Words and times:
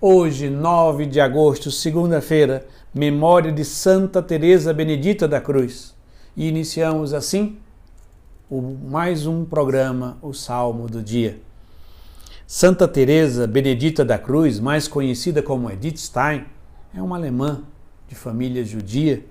Hoje, 0.00 0.48
9 0.48 1.06
de 1.06 1.20
agosto, 1.20 1.72
segunda-feira, 1.72 2.64
memória 2.94 3.50
de 3.50 3.64
Santa 3.64 4.22
Teresa 4.22 4.72
Benedita 4.72 5.26
da 5.26 5.40
Cruz. 5.40 5.92
E 6.36 6.46
iniciamos 6.46 7.12
assim 7.12 7.58
o, 8.48 8.62
mais 8.62 9.26
um 9.26 9.44
programa, 9.44 10.16
o 10.22 10.32
Salmo 10.32 10.86
do 10.86 11.02
Dia. 11.02 11.40
Santa 12.46 12.86
Teresa 12.86 13.44
Benedita 13.44 14.04
da 14.04 14.16
Cruz, 14.16 14.60
mais 14.60 14.86
conhecida 14.86 15.42
como 15.42 15.68
Edith 15.68 15.96
Stein, 15.96 16.46
é 16.94 17.02
uma 17.02 17.16
alemã 17.16 17.64
de 18.06 18.14
família 18.14 18.64
judia 18.64 19.24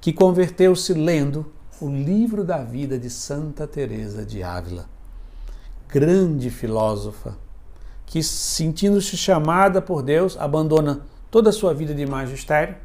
que 0.00 0.12
converteu-se 0.12 0.94
lendo 0.94 1.52
o 1.80 1.88
livro 1.88 2.44
da 2.44 2.58
vida 2.58 2.96
de 2.96 3.10
Santa 3.10 3.66
Teresa 3.66 4.24
de 4.24 4.40
Ávila. 4.40 4.88
Grande 5.88 6.48
filósofa, 6.48 7.36
que, 8.06 8.22
sentindo-se 8.22 9.14
chamada 9.16 9.82
por 9.82 10.00
Deus, 10.02 10.38
abandona 10.38 11.00
toda 11.30 11.50
a 11.50 11.52
sua 11.52 11.74
vida 11.74 11.92
de 11.92 12.06
magistério 12.06 12.76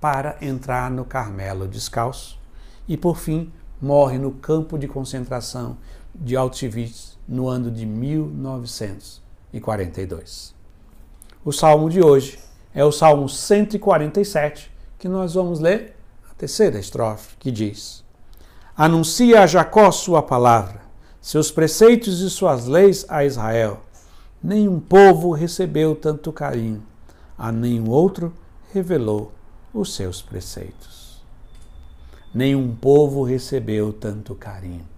para 0.00 0.36
entrar 0.40 0.90
no 0.90 1.04
Carmelo 1.04 1.68
descalço 1.68 2.40
e, 2.88 2.96
por 2.96 3.18
fim, 3.18 3.52
morre 3.80 4.18
no 4.18 4.32
campo 4.32 4.76
de 4.78 4.88
concentração 4.88 5.76
de 6.14 6.34
Auschwitz 6.34 7.18
no 7.28 7.46
ano 7.46 7.70
de 7.70 7.84
1942. 7.86 10.54
O 11.44 11.52
salmo 11.52 11.90
de 11.90 12.02
hoje 12.02 12.38
é 12.74 12.82
o 12.84 12.90
Salmo 12.90 13.28
147, 13.28 14.72
que 14.98 15.06
nós 15.08 15.34
vamos 15.34 15.60
ler 15.60 15.94
a 16.30 16.34
terceira 16.34 16.78
estrofe, 16.78 17.36
que 17.38 17.50
diz: 17.50 18.02
Anuncia 18.76 19.42
a 19.42 19.46
Jacó 19.46 19.90
sua 19.90 20.22
palavra, 20.22 20.82
seus 21.20 21.50
preceitos 21.50 22.20
e 22.20 22.30
suas 22.30 22.66
leis 22.66 23.04
a 23.08 23.24
Israel 23.24 23.80
Nenhum 24.42 24.80
povo 24.80 25.32
recebeu 25.32 25.94
tanto 25.94 26.32
carinho, 26.32 26.82
a 27.36 27.52
nenhum 27.52 27.90
outro 27.90 28.32
revelou 28.72 29.32
os 29.72 29.94
seus 29.94 30.22
preceitos. 30.22 31.22
Nenhum 32.34 32.74
povo 32.74 33.22
recebeu 33.22 33.92
tanto 33.92 34.34
carinho. 34.34 34.88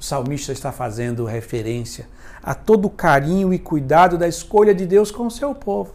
O 0.00 0.02
salmista 0.02 0.52
está 0.52 0.72
fazendo 0.72 1.26
referência 1.26 2.08
a 2.42 2.54
todo 2.54 2.86
o 2.86 2.90
carinho 2.90 3.52
e 3.52 3.58
cuidado 3.58 4.16
da 4.16 4.26
escolha 4.26 4.74
de 4.74 4.86
Deus 4.86 5.10
com 5.10 5.26
o 5.26 5.30
seu 5.30 5.54
povo. 5.54 5.92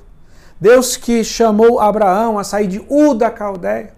Deus 0.61 0.95
que 0.95 1.23
chamou 1.23 1.80
Abraão 1.80 2.38
a 2.38 2.44
sair 2.44 2.67
de 2.67 2.85
Ur 2.88 3.16
da 3.16 3.31
Caldeia 3.31 3.95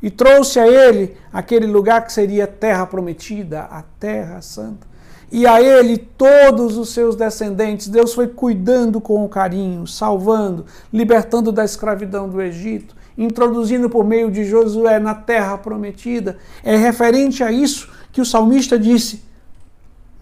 e 0.00 0.10
trouxe 0.10 0.58
a 0.58 0.66
ele 0.66 1.18
aquele 1.30 1.66
lugar 1.66 2.06
que 2.06 2.12
seria 2.12 2.46
terra 2.46 2.86
prometida, 2.86 3.64
a 3.64 3.82
terra 3.82 4.40
santa 4.40 4.95
e 5.30 5.46
a 5.46 5.60
ele 5.60 5.98
todos 5.98 6.76
os 6.76 6.90
seus 6.90 7.16
descendentes. 7.16 7.88
Deus 7.88 8.14
foi 8.14 8.28
cuidando 8.28 9.00
com 9.00 9.28
carinho, 9.28 9.86
salvando, 9.86 10.66
libertando 10.92 11.50
da 11.50 11.64
escravidão 11.64 12.28
do 12.28 12.40
Egito, 12.40 12.94
introduzindo 13.18 13.90
por 13.90 14.04
meio 14.04 14.30
de 14.30 14.44
Josué 14.44 14.98
na 14.98 15.14
terra 15.14 15.58
prometida. 15.58 16.38
É 16.62 16.76
referente 16.76 17.42
a 17.42 17.50
isso 17.50 17.90
que 18.12 18.20
o 18.20 18.26
salmista 18.26 18.78
disse: 18.78 19.22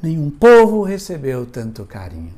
Nenhum 0.03 0.31
povo 0.31 0.83
recebeu 0.83 1.47
tanto 1.47 1.85
carinho. 1.85 2.35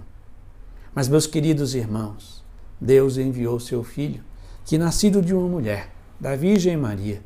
Mas, 0.94 1.08
meus 1.08 1.26
queridos 1.26 1.74
irmãos, 1.74 2.42
Deus 2.80 3.18
enviou 3.18 3.60
seu 3.60 3.84
filho, 3.84 4.22
que 4.64 4.78
nascido 4.78 5.20
de 5.20 5.34
uma 5.34 5.46
mulher, 5.46 5.90
da 6.18 6.34
Virgem 6.34 6.76
Maria, 6.76 7.22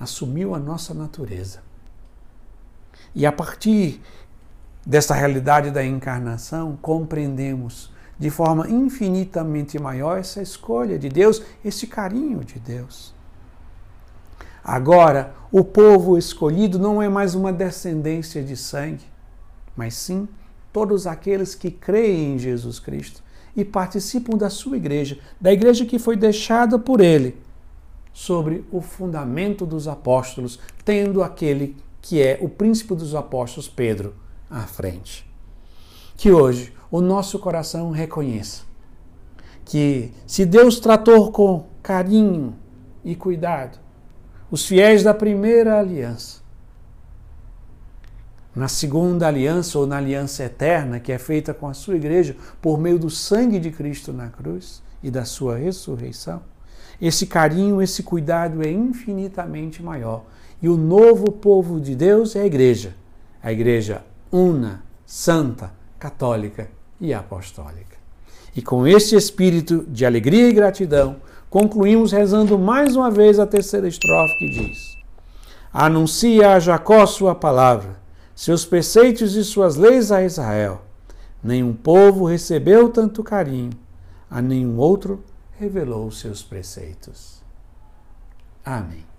assumiu 0.00 0.54
a 0.54 0.58
nossa 0.58 0.94
natureza 0.94 1.60
e 3.14 3.26
a 3.26 3.32
partir 3.32 4.00
dessa 4.84 5.14
realidade 5.14 5.70
da 5.70 5.84
encarnação, 5.84 6.76
compreendemos 6.80 7.92
de 8.18 8.30
forma 8.30 8.68
infinitamente 8.68 9.78
maior 9.78 10.18
essa 10.18 10.40
escolha 10.40 10.98
de 10.98 11.08
Deus, 11.08 11.42
esse 11.64 11.86
carinho 11.86 12.44
de 12.44 12.58
Deus. 12.58 13.14
Agora, 14.64 15.34
o 15.50 15.64
povo 15.64 16.16
escolhido 16.16 16.78
não 16.78 17.02
é 17.02 17.08
mais 17.08 17.34
uma 17.34 17.52
descendência 17.52 18.42
de 18.42 18.56
sangue, 18.56 19.04
mas 19.76 19.94
sim 19.94 20.28
todos 20.72 21.06
aqueles 21.06 21.54
que 21.54 21.70
creem 21.70 22.34
em 22.34 22.38
Jesus 22.38 22.78
Cristo 22.78 23.22
e 23.56 23.64
participam 23.64 24.36
da 24.36 24.48
sua 24.48 24.76
igreja, 24.76 25.18
da 25.40 25.52
igreja 25.52 25.84
que 25.84 25.98
foi 25.98 26.16
deixada 26.16 26.78
por 26.78 27.00
ele 27.00 27.36
sobre 28.12 28.64
o 28.70 28.80
fundamento 28.80 29.66
dos 29.66 29.88
apóstolos, 29.88 30.58
tendo 30.84 31.22
aquele 31.22 31.76
que 32.02 32.20
é 32.20 32.36
o 32.42 32.48
príncipe 32.48 32.94
dos 32.94 33.14
apóstolos 33.14 33.68
Pedro 33.68 34.14
à 34.50 34.62
frente. 34.62 35.26
Que 36.16 36.30
hoje 36.30 36.74
o 36.90 37.00
nosso 37.00 37.38
coração 37.38 37.90
reconheça 37.90 38.70
que 39.64 40.12
se 40.26 40.44
Deus 40.44 40.80
tratou 40.80 41.30
com 41.30 41.66
carinho 41.82 42.54
e 43.04 43.14
cuidado 43.14 43.78
os 44.50 44.66
fiéis 44.66 45.02
da 45.02 45.14
primeira 45.14 45.78
aliança, 45.78 46.42
na 48.54 48.68
segunda 48.68 49.26
aliança 49.26 49.78
ou 49.78 49.86
na 49.86 49.96
aliança 49.96 50.44
eterna, 50.44 51.00
que 51.00 51.10
é 51.10 51.18
feita 51.18 51.54
com 51.54 51.66
a 51.66 51.72
sua 51.72 51.96
igreja 51.96 52.36
por 52.60 52.78
meio 52.78 52.98
do 52.98 53.08
sangue 53.08 53.58
de 53.58 53.70
Cristo 53.70 54.12
na 54.12 54.28
cruz 54.28 54.82
e 55.02 55.10
da 55.10 55.24
sua 55.24 55.56
ressurreição, 55.56 56.42
esse 57.00 57.26
carinho, 57.26 57.82
esse 57.82 58.02
cuidado 58.02 58.62
é 58.62 58.70
infinitamente 58.70 59.82
maior 59.82 60.24
e 60.62 60.68
o 60.68 60.76
novo 60.76 61.32
povo 61.32 61.80
de 61.80 61.96
Deus 61.96 62.36
é 62.36 62.42
a 62.42 62.46
igreja, 62.46 62.94
a 63.42 63.52
igreja 63.52 64.04
una, 64.30 64.82
santa, 65.04 65.72
católica 65.98 66.68
e 67.00 67.12
apostólica. 67.12 67.96
E 68.54 68.62
com 68.62 68.86
este 68.86 69.16
espírito 69.16 69.84
de 69.88 70.06
alegria 70.06 70.48
e 70.48 70.52
gratidão, 70.52 71.16
concluímos 71.50 72.12
rezando 72.12 72.58
mais 72.58 72.96
uma 72.96 73.10
vez 73.10 73.38
a 73.38 73.46
terceira 73.46 73.88
estrofe 73.88 74.38
que 74.38 74.48
diz: 74.48 74.96
Anuncia 75.72 76.54
a 76.54 76.60
Jacó 76.60 77.04
sua 77.06 77.34
palavra, 77.34 77.96
seus 78.34 78.64
preceitos 78.64 79.34
e 79.34 79.44
suas 79.44 79.76
leis 79.76 80.12
a 80.12 80.22
Israel. 80.22 80.82
Nenhum 81.42 81.72
povo 81.72 82.24
recebeu 82.24 82.88
tanto 82.88 83.22
carinho, 83.22 83.72
a 84.30 84.40
nenhum 84.40 84.78
outro 84.78 85.22
revelou 85.62 86.10
seus 86.10 86.42
preceitos. 86.42 87.40
Amém. 88.64 89.11